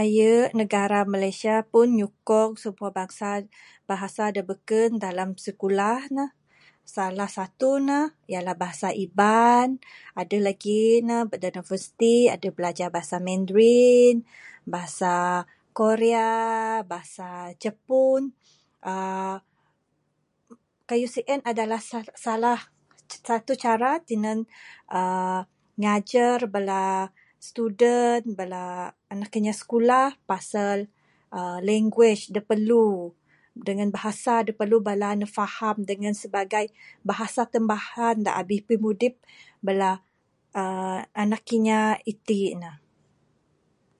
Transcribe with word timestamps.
Aye, 0.00 0.34
negara 0.60 1.00
Malaysia 1.14 1.56
pun 1.72 1.86
nyukong 1.98 2.50
semua 2.64 2.88
bahasa, 2.98 3.30
bahasa 3.90 4.24
da 4.36 4.42
bekeun, 4.50 4.90
dalam 5.06 5.30
sikulah 5.44 6.00
ne. 6.16 6.26
Salah 6.96 7.30
satu 7.36 7.70
ne, 7.88 8.00
ialah 8.32 8.56
bahasa 8.62 8.88
Iban, 9.04 9.68
aduh 10.20 10.42
lagi 10.48 10.82
ne 11.08 11.16
da 11.42 11.48
universiti 11.54 12.16
ne, 12.28 12.30
adup 12.34 12.52
belajar 12.58 12.88
bahasa 12.96 13.16
Mandarin, 13.26 14.16
bahasa 14.72 15.14
Korea, 15.78 16.32
bahasa 16.90 17.28
Jepun, 17.62 18.22
uhh, 18.88 19.36
kayuh 20.88 21.08
sien 21.14 21.40
adalah 21.50 21.80
salah 22.26 22.60
satu 23.28 23.52
cara 23.62 23.90
tinan, 24.08 24.38
uhh 24.96 25.40
ngajar 25.82 26.38
bala 26.54 26.86
student, 27.46 28.26
bala 28.38 28.64
anak 29.12 29.32
inya 29.40 29.54
sikulah 29.60 30.10
pasal, 30.30 30.78
uhh 31.36 31.58
language 31.68 32.22
da 32.34 32.40
perlu 32.50 32.86
dengan 33.68 33.86
bahasa 33.96 34.34
da 34.46 34.50
perlu 34.60 34.76
bala 34.88 35.10
ne 35.20 35.26
faham 35.38 35.78
dengan 35.90 36.14
sebagai 36.22 36.66
bahasa 37.08 37.42
tambahan 37.52 38.16
da 38.26 38.30
abih 38.40 38.60
pimudip 38.68 39.14
bala, 39.66 39.92
uhh 40.58 41.00
anak 41.22 41.42
kinya 41.48 41.80
iti 42.10 42.40
ne. 42.62 42.72